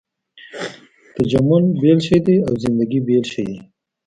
[1.15, 3.57] تجمل بېل شی دی او زندګي بېل شی دی.